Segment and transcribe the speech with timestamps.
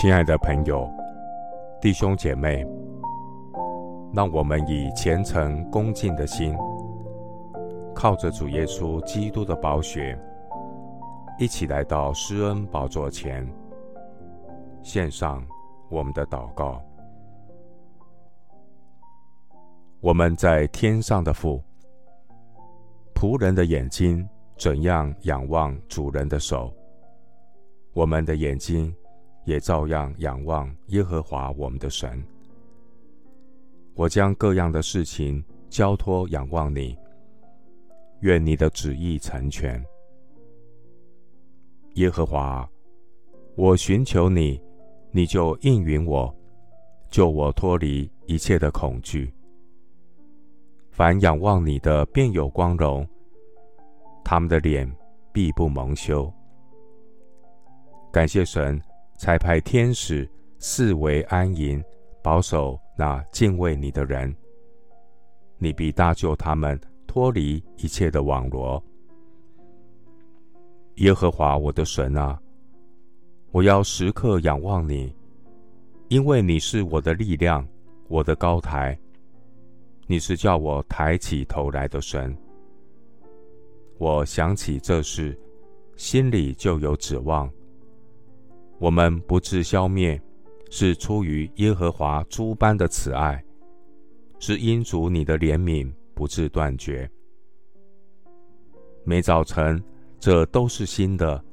[0.00, 0.90] 亲爱的朋友、
[1.78, 2.66] 弟兄姐妹，
[4.14, 6.56] 让我们以虔诚恭敬的心，
[7.94, 10.18] 靠着主耶稣基督的宝血，
[11.38, 13.46] 一起来到施恩宝座前，
[14.82, 15.44] 献上
[15.90, 16.82] 我们的祷告。
[20.00, 21.62] 我们在天上的父，
[23.14, 26.72] 仆人的眼睛怎样仰望主人的手，
[27.92, 28.96] 我们的眼睛
[29.50, 32.22] 也照样仰望耶和华我们的神。
[33.94, 36.96] 我将各样的事情交托仰望你，
[38.20, 39.84] 愿你的旨意成全。
[41.94, 42.70] 耶和华，
[43.56, 44.62] 我寻求你，
[45.10, 46.32] 你就应允我，
[47.10, 49.34] 救我脱离一切的恐惧。
[50.92, 53.04] 凡仰望你的，便有光荣；
[54.24, 54.88] 他们的脸
[55.32, 56.32] 必不蒙羞。
[58.12, 58.80] 感谢神，
[59.20, 60.26] 才派天使
[60.58, 61.84] 四围安营，
[62.22, 64.34] 保守那敬畏你的人。
[65.58, 68.82] 你必搭救他们，脱离一切的网罗。
[70.94, 72.40] 耶和华我的神啊，
[73.50, 75.14] 我要时刻仰望你，
[76.08, 77.68] 因为你是我的力量，
[78.08, 78.98] 我的高台。
[80.06, 82.34] 你是叫我抬起头来的神。
[83.98, 85.38] 我想起这事，
[85.94, 87.52] 心里就有指望。
[88.80, 90.18] 我们不致消灭，
[90.70, 93.44] 是出于耶和华诸般的慈爱，
[94.38, 97.08] 是因主你的怜悯不致断绝。
[99.04, 99.82] 每早晨，
[100.18, 101.44] 这都是新的。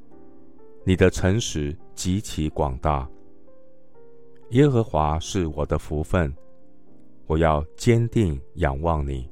[0.86, 3.06] 你的诚实极其广大。
[4.52, 6.34] 耶和华是我的福分。
[7.26, 9.30] 我要坚定仰望你，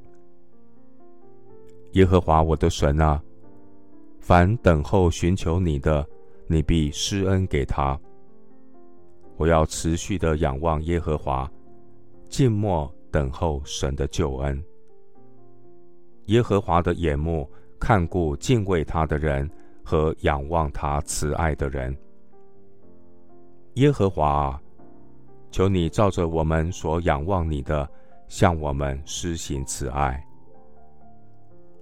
[1.94, 3.24] 耶和华我的神啊！
[4.20, 6.06] 凡等候寻求你的，
[6.48, 8.00] 你必施恩给他。
[9.38, 11.50] 我要持续的仰望耶和华，
[12.30, 14.64] 静默等候神的救恩。
[16.26, 17.50] 耶和华的眼目
[17.80, 19.50] 看顾敬畏他的人
[19.84, 21.96] 和仰望他慈爱的人。
[23.76, 24.62] 耶和华啊！
[25.52, 27.90] 求你照着我们所仰望你的，
[28.28, 30.22] 向我们施行慈爱。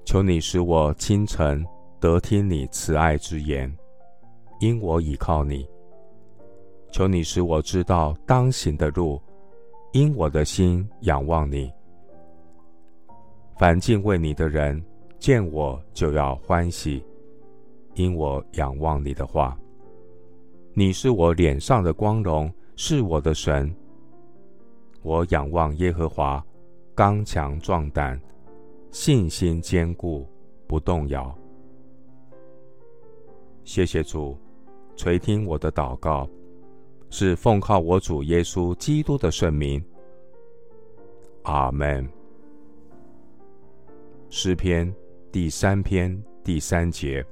[0.06, 1.66] 求你使我清晨
[2.00, 3.72] 得听你慈爱之言，
[4.63, 5.68] 因我倚靠你。
[6.90, 9.22] 求你使我知道当行的路，
[9.91, 11.69] 因我的心仰望你。
[13.59, 14.81] 凡敬畏你的人，
[15.19, 17.03] 见我就要欢喜，
[17.96, 19.59] 因我仰望你的话。
[20.74, 22.50] 你是我脸上的光荣。
[22.75, 23.72] 是我的神，
[25.03, 26.44] 我仰望耶和华，
[26.95, 28.19] 刚强壮胆，
[28.90, 30.28] 信心坚固，
[30.66, 31.31] 不动摇。
[33.63, 34.35] 谢谢主
[34.96, 36.30] 垂听我的祷告，
[37.09, 39.84] 是奉靠我主耶稣基督的圣名。
[41.44, 42.08] 阿门。
[44.30, 44.94] 诗篇
[45.31, 47.26] 第三篇第三节，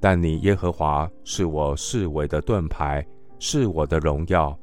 [0.00, 3.06] 但你耶和华是我视为的盾牌。
[3.40, 4.58] 是我的荣耀，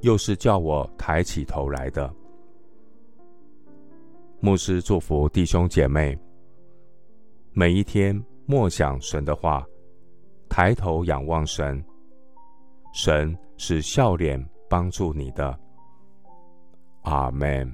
[0.00, 2.10] 又是叫我抬起头来的。
[4.40, 6.18] 牧师祝福弟兄姐妹，
[7.52, 9.66] 每一天默想神的话，
[10.50, 11.82] 抬头仰望神，
[12.92, 15.58] 神是笑脸帮助你的。
[17.02, 17.72] 阿门。